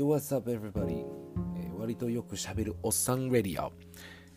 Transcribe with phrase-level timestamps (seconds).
[0.00, 1.04] Yo, what's up, everybody?
[1.58, 3.70] えー割とよくしゃべるおっさんレディオ。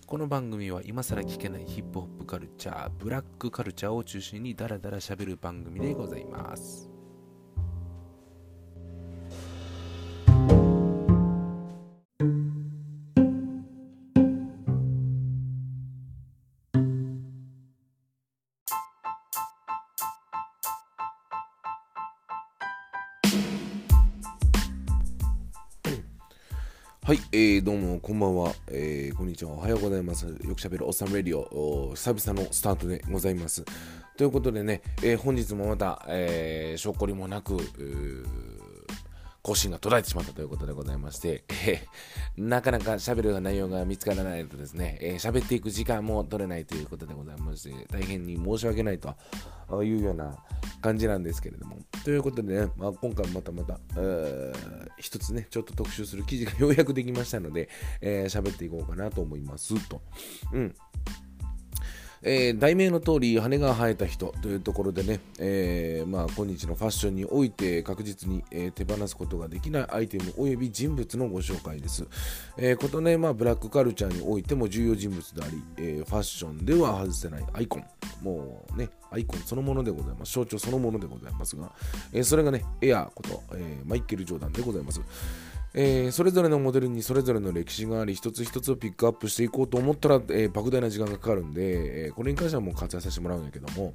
[0.06, 6.93] この番組は今更聞けないヒップホップカルチャー、ブラックカルチャーを中心にダラダラ喋る番組でございます。
[27.14, 30.26] はい、えー、どうもこんばんは、えー、こんにちは、おはようございます。
[30.26, 33.64] よくしゃべるおっさんレディオ、お久々のスタートでございます。
[34.18, 38.53] ということでね、えー本日もまた、えー、しょっこりもなく、うー
[39.44, 50.36] 更新が途絶えてしまったということでございまして、えーなかなか喋る内容が見つからないとですね、えー喋っていく時間も取れないということでございまして、大変に申し訳ないというような
[50.82, 51.78] 感じなんですけれども。
[52.06, 53.80] ということでね、まあ、今回またまた、
[54.98, 57.70] 一つね、ちょっと特集する記事がようやくできましたので、
[58.02, 60.02] えー喋っていこうかなと思いますと。
[60.54, 60.76] うん。
[62.24, 72.06] えー題名の通り羽が生えた人というところでね、えーまあ、今日のファッションにおいて確実に、えー手放すことができないアイテムおよび人物のご紹介です。
[72.58, 77.86] えことね、まあ、ブラックカルチャーにおいても重要人物であり、えファッションでは外せないアイコン。
[78.22, 80.34] もうね、アイコンそのものでございます。
[80.34, 81.72] 象徴そのものでございますが、
[82.14, 85.02] えそれがね、エアーこと、えマイケル・ジョーダンでございます。
[85.76, 93.94] えーそれぞれのモデルにそれぞれの歴史があり一つ一つをピックアップしていこうと思ったら、えー莫大な時間がかかるんで、えーこれに関してはもう割愛させてもらうんやけども、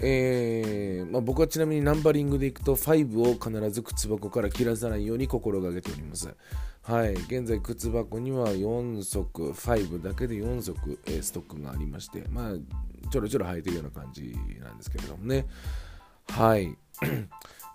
[0.00, 6.34] えーまあ、僕はちなみにナンバリングでいくと5を必ず靴箱から切らさないように心がけております。
[6.82, 12.52] はい、現在靴箱には4足、5だけで4足、えーストックがありまして、まあ、
[13.10, 15.46] ちょろちょろ履いてるような感じなんですけれどもね。
[16.28, 16.76] はい。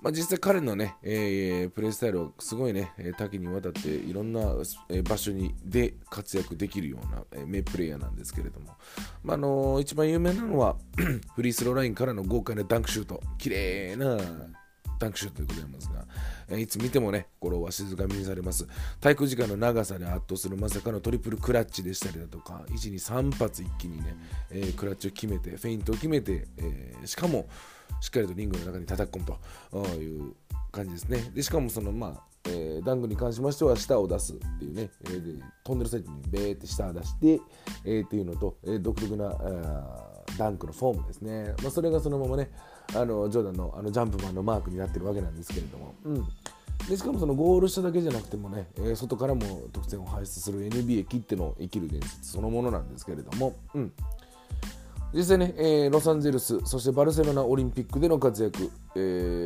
[0.04, 4.42] まあ、実際彼のね、えープレースタイルはすごいね、多岐にわたっていろんな、
[5.08, 8.68] 場所にで活躍できるような、えー名プレイヤーなんですけれども、
[9.24, 10.76] まああのー一番有名なのは
[11.36, 14.18] フリースローラインからの豪快なダンクシュート、綺麗な
[15.00, 16.06] ダンクシュートでございますが、
[16.50, 18.68] えーいつ見てもね、心は静かみにされます。
[19.00, 24.18] 滞空時間の長さで圧倒するまさかのトリプルクラッチでしたりだとか、1、2、3発一気にね、
[24.52, 27.48] えークラッチを決めて、フェイントを決めて、えーしかも、
[28.02, 30.34] しっかりとリングの中に叩き込むという
[30.72, 31.32] 感じですね。
[31.34, 37.40] でしかもそのまあ、えーダンクに関しましては舌を出すっていうね、えーで飛んでる最中にベーって舌を出して、
[37.86, 39.34] えーっていうのと、えー独特な
[40.38, 41.54] ダンクのフォームですね。
[41.62, 42.50] まあ、それがそのままね、
[42.96, 45.96] あのジョーダンのあのジャンプマンのマークになってるわけなんですけれども。
[46.04, 46.28] うん
[46.90, 53.94] でしかもそのゴールしただけじゃなくてもね、えー外からも得点を輩出する NBA 切っての生きる伝説そのものなんですけれども、うん、
[55.14, 59.00] 実際ね、えーロサンゼルス、そしてバルセロナオリンピックでの活躍、え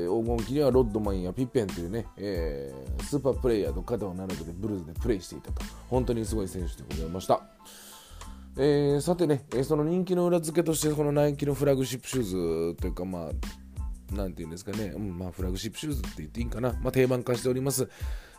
[0.07, 7.41] ー黄金期にはロッドマンやピッペンというね、えースーパープレイヤーの肩を並べてブルズでプレイしていたと、本当にすごい選手でございました。
[8.57, 13.31] えーさてね、えその人気の裏付けとして、このナイキのフラグシップシューズというか、まあ、
[14.11, 17.89] なんていうんですかね、うんまあ、フラグシップシューズって言っていいんかな、まあ、定番化しております。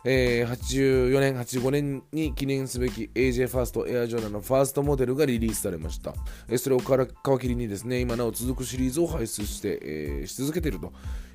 [0.05, 6.13] えー84年、85年に記念すべき AJ ファーストエアジョーダンのファーストモデルがリリースされました。
[6.47, 7.09] えーそれをから皮
[7.41, 10.93] 切りにですね、今なお続くシリーズを輩出して、えーし続けていると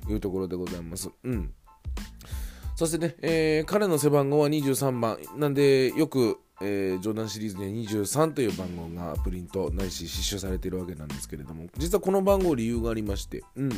[0.09, 1.09] いうところでございます。
[1.23, 1.53] うん。
[2.75, 5.17] そしてね、えー彼の背番号は23番。
[5.37, 13.71] なんで、よく、えージョーダンシリーズには23という番号がプリントないし、失笑されているわけなんですけれども、実はこの番号理由がありまして、うん。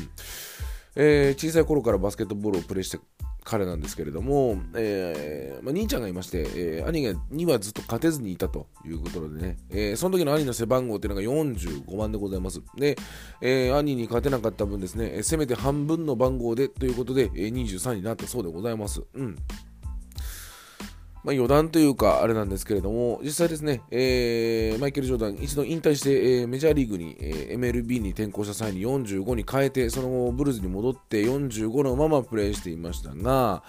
[0.95, 2.99] えー小さい頃からバスケットボールをプレーして
[3.43, 12.61] 彼なんですけれども、えーまあ、兄ちゃんがいまして、えー兄がにはずっと勝てずにいたということでね、えーその時の兄の背番号っていうのが45番でございます。
[12.75, 12.97] で、
[13.41, 19.01] えー兄に勝てなかった分ですね、えーせめて半分の番号でということで、えー23になったそうでございます。
[19.13, 19.35] うん。
[21.27, 33.61] まあ、余談というか、あれなんですけれども、実際ですね、えーマイケル・ジョーダン、一度引退して、えーメジャーリーグに、えー MLB に転向した際に45に変えて、その後、ブルーズに戻って45のままプレーしていましたが、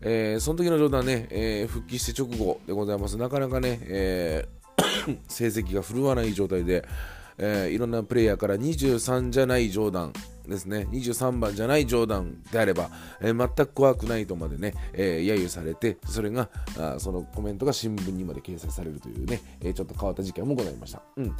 [0.00, 3.16] えーその時のジョーダンね、えー復帰して直後でございます。
[3.16, 6.84] なかなかね、えー 成績が振るわない状態で、
[7.38, 10.12] えーいろんなプレイヤーから23じゃないジョーダン
[10.48, 16.48] ですね、23番じゃないジョーダンであれば、えー全く怖くないとまでね、えー揶揄されて、それが
[16.78, 21.02] あそのコメントが新聞にまで掲載されるというね、えーちょっと変わった事件もございました。
[21.16, 21.36] うん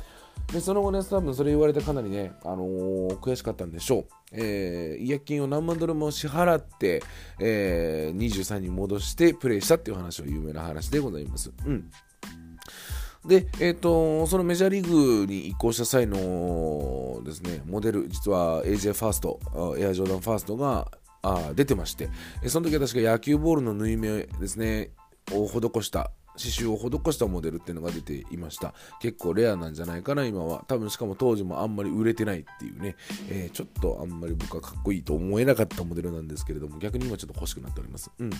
[0.52, 4.06] でその後ね、多分それ言われてかなりね、あのー悔しかったんでしょう。
[4.32, 7.02] えー違約金を何万ドルも支払って、
[7.40, 11.52] えー23に戻してプレイしたっていう話は有名な話でございます。
[11.66, 11.90] うん
[13.26, 19.40] で、えっ、と、そのメジャーリーグに移行した際のですね、モデル、実は AJ ファースト、
[19.78, 20.90] エアジョーダンファーストが、
[21.22, 22.10] あ出てまして、
[22.46, 24.90] その時は確か野球ボールの縫い目ですね
[25.32, 28.74] を施した刺繍を施したモデルっていうのが出ていました。
[29.00, 30.64] 結構レアなんじゃないかな今は。
[30.66, 32.96] 多分しかも当時もあんまり売れてないっていうね、
[33.30, 38.10] えー、ちょっとあんまり僕はかっこいいと思えなかったモデルなんですけれども逆に今ちょっと欲しくなっております。
[38.18, 38.30] うん。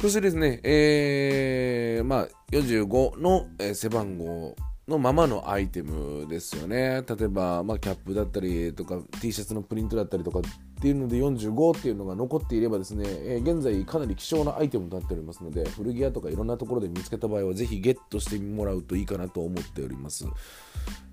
[0.00, 4.56] そしてですね、えー、まあ45の、え背番号
[4.88, 7.02] のままのアイテムですよね。
[7.08, 10.42] 例えば、まあ、キャップだったりとか T シャツのプリントだったりとかっ
[10.82, 20.26] ていうので45っていうのが残っていればですね、えー、現在かなり希少なアイテムとなっておりますので古着屋とかいろんなところで見つけた場合はぜひゲットしてもらうといいかなと思っております。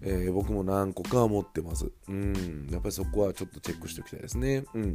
[0.02, 1.92] えー、僕も何個か持ってます。
[2.08, 4.66] うん、やっぱりそこはちょっとチェックしておきたいですね。
[4.74, 4.94] うん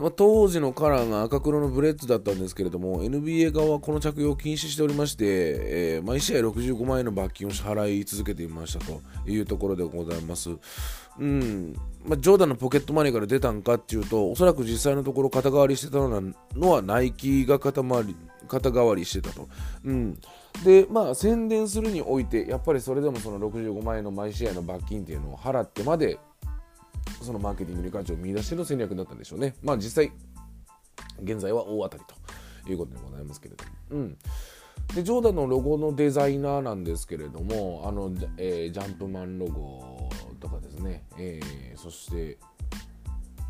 [0.00, 10.50] ま、当時のカラーが赤黒のブレッツだったんですけれども NBA 側はこの着用を禁止しておりまして、えー、毎試合65万円の罰金を支払い続けていましたというところでございます。
[11.18, 11.74] うん
[12.06, 18.16] まあ、ジョーダンのポケットマネーから出たんかっていうとおそらく実際のところ肩代わりしてたのはナイキが肩回り
[18.48, 19.48] 肩代わりしてたと。
[19.84, 20.18] うん
[20.64, 26.18] でまあ宣伝するにおいてやっぱりそれでもその65万円の毎試合の罰金っていうのを払ってまで
[27.20, 29.54] そのマーケティングに価値を見出しての戦略だったんでしょうね。
[29.62, 30.12] まあ実際、
[31.22, 32.04] 現在は大当たり
[32.64, 33.70] ということでございますけれども。
[33.90, 34.18] うん。
[34.94, 40.08] で、ジョーダンのロゴのデザイナーなんですけれども、あの、えー、ジャンプマンロゴ
[40.40, 42.38] とかですね、えー、そして、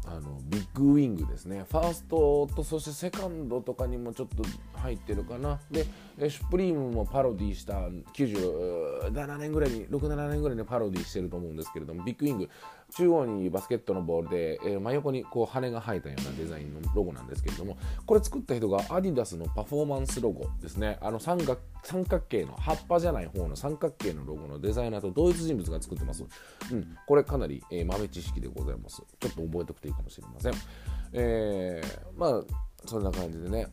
[0.07, 4.43] あのビッグウィングですねファーストとそしてセカンドとかにもちょっと
[4.79, 5.87] 入ってるかなで
[6.29, 7.75] Supreme もパロディした
[8.15, 12.51] 97年ぐらいに67年ぐらいにパロディしてると思うんですけれどもビッグウィング
[12.91, 20.99] 中央にバスケットのボールで、えー、真横にこう羽が生えたようなデザインのロゴなんですけれどもこれ作った人がアディダスのパフォーマンスロゴですね。
[21.01, 26.25] あの三角三角形の葉っぱじゃない方の三角形のロゴのデザイナーと同一人物が作ってます、
[26.71, 29.03] うん、これかなり、えー、豆知識でございます。
[29.19, 30.53] ちょっと覚えておくといいかもしれません。
[31.13, 32.43] えー、まあ
[32.87, 33.67] そんな感じでね。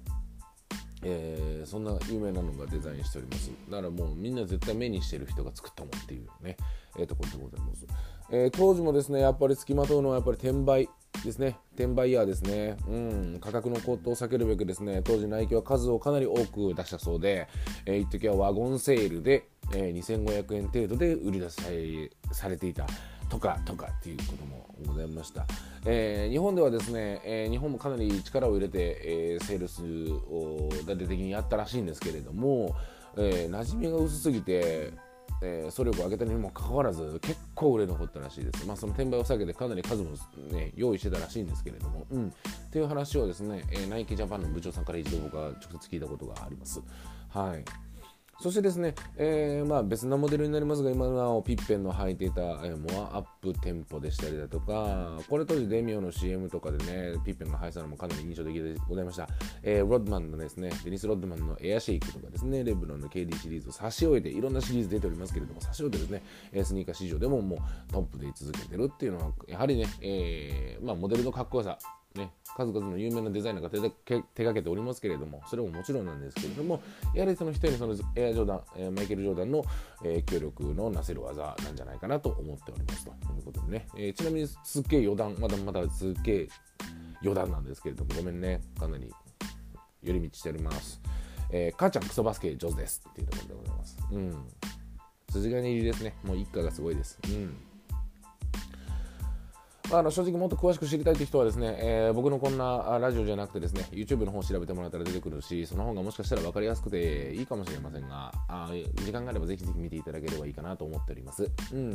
[1.04, 3.52] えー、そんな有名なのがデザインしております。
[3.70, 6.58] だからもうみんな絶対目にしてる人が作ったもんっていうね、
[6.98, 7.86] えー、ところでございます。
[8.30, 10.90] えー、当時もですねやっぱり付きまとうのはやっぱり転売
[11.24, 11.58] ですね。
[11.76, 17.48] 転売ヤーですね、うん、価格の高騰を避けるべくですね当時ナイキは数をかなり多く出したそうで、
[17.86, 21.64] えー、一時はワゴンセールで、えー、2500円程度で売り出さ
[22.32, 22.88] されていた。
[23.30, 25.46] とかとかっていうこともございました、
[25.86, 32.76] えー、日本ではですね、えー、日本もかなり力を入れて、えー、セールスを大々的にやったらしいんですけれども、
[33.18, 34.94] えー、馴染みが薄すぎて
[35.42, 40.12] えー、総力を上げたにもかかわらず結構売れ残ったらしいです、まあ、その転売を避けてかなり数も、
[40.52, 42.32] ね、用意してたらしいんですけれども、うん、っ
[42.72, 46.82] ていう話をですね、えー、ナイキジャパンの部長さんから一度僕は直接聞いたことがあります。
[47.30, 47.64] はい。
[48.40, 59.28] そしてですね、えー、まあ別なモデルになりますが、今なおピッペンの履いていた、えー、モアアップテンポでしたりだとか、これ当時デミオの CM とかでね、ピッペンが履いたのもかなり印象的でございました。
[59.64, 66.22] えー、ロッドマンのですね、デニス・ロッドマンのエアシェイクとかですね、レブロンの KD シリーズを差し終えて、いろんなシリーズ出ておりますけれども、差し終えてですね、
[66.64, 71.80] スニーカー市場でももうトップで居続けてるっていうのは、やはりね、えー、まあモデルのかっこよさ、
[72.18, 76.82] ね、数々の有名なデザイナーが手手掛けておりますけれども、それももちろんなんですけれども、
[77.14, 79.64] やはりその一人のそのエアジョーダン、え、マイケル・ジョーダンの、
[80.04, 86.48] えー、協力のなせる技なんじゃないかなと思っておりますということでね、えー、ちなみにすっげえ余談、まだまだすっげえ
[87.22, 89.12] 余談なんですけれども、ごめんね、かなり
[90.04, 91.02] 寄り道しております。
[91.50, 93.98] えー、母ちゃんクソバスケ上手ですっていうところでございます。
[94.12, 94.48] うん。
[95.32, 96.16] 筋金入りですね。
[96.24, 97.20] もう一家がすごいです。
[97.26, 97.56] うん。
[99.90, 108.70] あの正直もっと詳しく知りたいという人はですね、えー、僕のこんなラジオじゃなくてですね、YouTube の方調べてもらったら出てくるし、その方がもしかしたら分かりやすくていいかもしれませんが、あ
[109.06, 111.50] 時間があればぜひぜひ見ていただければいいかなと思っております。
[111.72, 111.94] うん。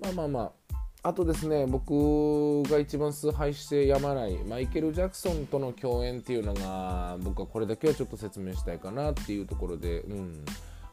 [0.00, 10.44] まあまあまあ、あとですね、僕が一番崇拝してやまないマイケル・ジャクソンとの共演っていうのが、僕はこれだけはちょっと説明したいかなっていうところで、うん。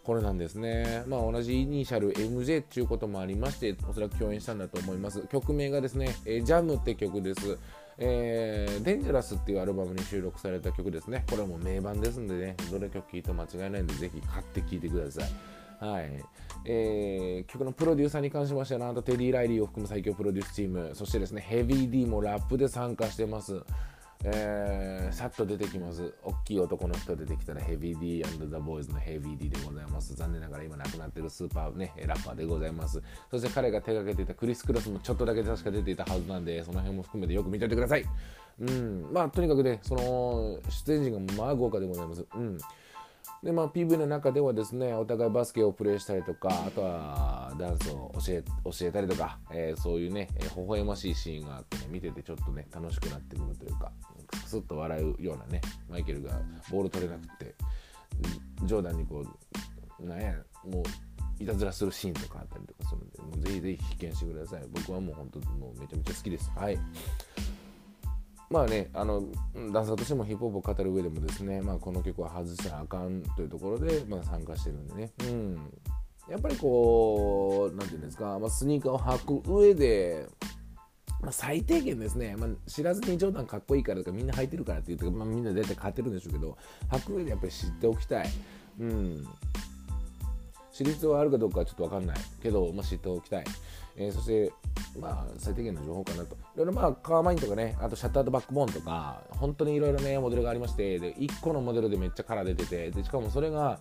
[0.04, 1.04] これなんですね。
[1.08, 5.22] まあ、同じイニシャル MJ っていうこともありまして、おそらく共演したんだと思います。
[5.28, 7.58] 曲名がですね、えジャムって曲です。
[8.02, 11.26] えー、デンジャラスっていうアルバムに収録された曲ですね。
[11.30, 15.86] これはも名盤ですんでね、どれ曲聴いても間違いないんで、ぜひ買って聴いてください。
[15.86, 16.26] はい。
[16.66, 23.62] えー、曲のプロデューサーに関しましては、なんとテディ・ライリーを含む最強プロデュースチーム、そしてですね、ヘビー D もラップで参加してます。
[24.26, 26.14] えー、さっと出てきます。
[26.24, 30.14] 大きい男の人出てきたらヘビー D& The Boys のヘビー D でございます。
[30.14, 33.02] 残念ながら今亡くなってるスーパーね、ラッパーでございます。
[33.32, 38.04] そして彼が手掛けていたクリス・クラスもちょっとだけ確か出ていたはずなんで、その辺も含めてよく見ておいてください。
[38.60, 39.08] うん。
[39.14, 42.26] まあ、とにかくね、その、出演陣がまあ豪華でございます。
[42.36, 42.58] うん。
[43.42, 53.92] で、まあ、PV の中ではですね、お互いバスケをプレーしたりとか、あとは、ダンスを教え教えたりとか、えー、そういうね、えー、微笑ましいシーンがあってね見ててちょっとね楽しくなってくるというか
[54.28, 56.32] クスクスっと笑うようなねマイケルが
[56.72, 57.56] ボール取れなくて
[58.64, 59.26] ジョーダンにこ
[60.00, 60.34] うなんや
[60.66, 64.64] もういたずらするシーンとかあったりとかするんでもうぜひぜひ必見してください。
[64.72, 66.52] 僕はもう本当もうめちゃめちゃ好きです。
[66.56, 66.78] はい。
[68.50, 69.24] まあね、あの
[69.72, 75.72] ダンサーとしてもヒップホップを語る上でもですね、まあ、この曲は外したらあかんというところで、まあ、参加してるんでね、うん、
[76.30, 80.28] やっぱりこう、なんていうんですか、まあ、スニーカーを履く上で、
[81.22, 86.58] まあ、最低限ですね、まあ、知らずにジョーダンかっこいいからとかみんな履いてるからって言って、まあ、みんな大体買ってるんでしょうけど
[86.92, 88.30] 履く上でやっぱり知っておきたい、
[88.80, 89.28] うん、
[90.72, 93.46] 知る必要があるかどうかはちょっと分かんないけど、まあ、知っておきたい、
[93.98, 94.54] えー、そして
[94.98, 96.36] まあ最低限の情報かなと。
[96.36, 103.80] いろいろまあカーマインとかねあとシャッターとバックボーンとか本当にいろいろねモデルがありましてで1個のモデルでめっちゃカラー出ててでしかもそれが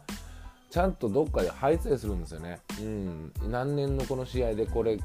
[0.70, 2.60] ちゃんとどっかで配置するんですよね。
[2.80, 3.32] うん。
[3.48, 4.98] 何年のこの試合でこれ、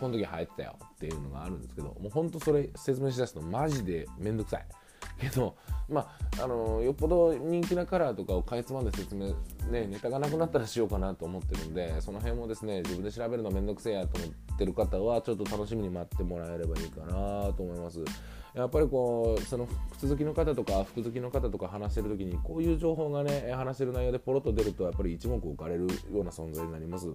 [0.00, 4.66] この時入ったよっていうのがあるんですけど、もうほんとそれ説明しだすとマジで面倒くさい。
[5.18, 5.56] けど、
[5.88, 9.28] まあ、あのよっぽど人気なカラーとかをかいつまんで説明、
[9.70, 18.00] ね、ネタがなくなったらしようかなと思ってるんで、その辺もですね、自分で調べるのめんどくせえやと思ってる方は、ちょっと楽しみに待ってもらえればいいかなと思います。
[18.54, 27.06] やっぱりこうその靴好きの方とか服好きの方とか話してる時にこういう情報がね話してる内容でポロッと出るとやっぱり一目置かれるような存在になります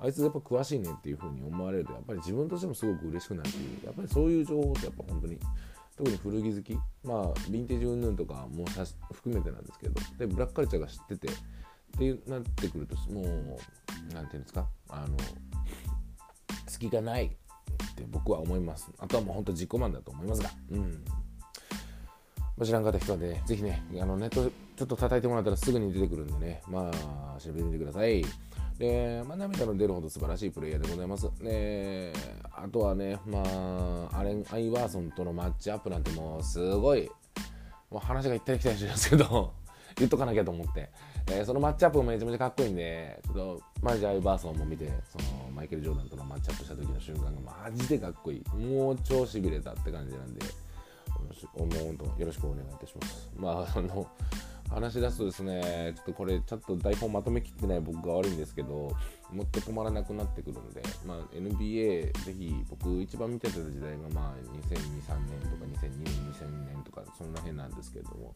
[0.00, 3.54] あいつやっぱ詳しいねっていう風に思われるとやっぱり自分としてもすごく嬉しくなるし
[3.84, 5.38] やっぱりそういう情報ってやっぱ本当に
[6.02, 6.74] 特に古着好き。
[7.04, 8.64] まあヴィンテージ云々とかも
[9.12, 9.94] 含めてなんですけど。
[10.18, 11.28] でブラックカルチャーが知ってて。
[11.28, 11.30] っ
[11.98, 13.24] ていうなってくるともう
[14.14, 14.66] 何て言うんですか？
[14.88, 15.16] あの
[16.66, 17.28] 隙がないっ
[17.94, 18.90] て僕は思います。
[18.98, 20.50] あとはもう本当自己満だと思いますが。
[20.70, 21.04] うん。
[22.64, 28.24] 知らんかった人はね、ぜひね、あのネットちょっと叩いてもらったらすぐに出てくるんでね、まあ、調べてみてください。
[28.78, 31.30] で、まあ、涙の出るほど素晴らしいプレイヤーでございます。
[31.40, 32.12] で、
[32.52, 33.42] あとはね、ま
[34.12, 37.10] あ、アレン・アイワーソンとのマッチアップなんてもうすごい、
[37.90, 39.52] もう話が行ったり来たりしてるんですけど、
[39.98, 40.90] 言っとかなきゃと思って、
[41.28, 48.56] えー、そのマッチアップもめちゃめちゃかっこいいんで、ちょっとマジアイバーソンも見て、そのマイケル・ジョーダンとのマッチアップした時の瞬間がマジでかっこいい。
[48.56, 50.44] もう超しびれたって感じなんで、
[51.56, 53.30] もう本当よろしくお願いいたします。
[53.36, 54.06] まあ、あの、
[54.72, 58.90] 話し出すとですね、ちょっとこれ、ちょっと台本まとめきってない僕が悪いんですけど、
[59.30, 64.34] もっと止まらなくなってくるんで、まあ、NBA、ぜひ僕一番見てた時代が、まあ、
[64.68, 68.34] 2002、3年とか2002年、2000年とか、そんな辺なんですけれども、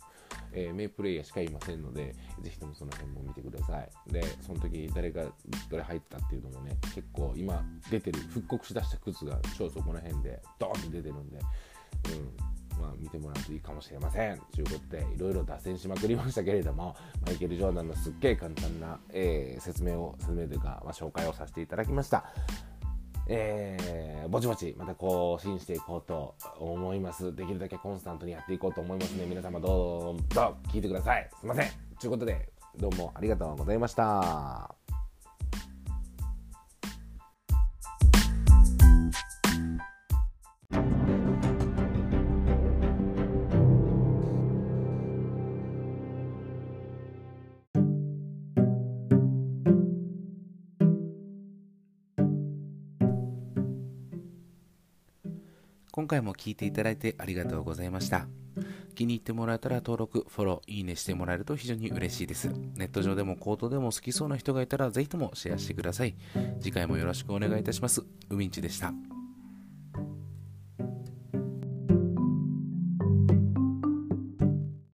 [0.52, 4.12] えー、名プレイヤーしかいませんので、ぜひともその辺も見てください。
[4.12, 5.24] で、その時誰が
[5.70, 14.40] どれ入ったっていうのもね、結構今出てる、復刻しだした靴が超そこら辺でドーンと出てるんで、うんまあ、見てもらうといいかもしれません。
[14.54, 22.24] ということで、いろいろ脱線しまくりましたけれども、マイケル・ジョーダンのすっげえ簡単な、えー、説明を、説明というか、まあ、紹介をさせていただきました。
[23.28, 27.34] えー、ぼちぼちまた更新していこうと思います。
[27.34, 31.28] できるだけコンスタントにやっていこうと思いますので、皆様どうぞ聞いてください。
[31.40, 31.68] すいません。
[31.98, 34.85] ということで、どうもありがとうございました。
[55.96, 58.28] 今回も聴いていただいてありがとうございました。
[58.94, 62.50] 気に入ってもらえたら登録、フォロー、いいねしてもらえると非常に嬉しいです。
[62.74, 66.14] ネット上でも口頭でも好きそうな人がいたらぜひともシェアしてください。
[66.60, 68.02] 次回もよろしくお願いいたします。
[68.28, 68.92] うみんちでした。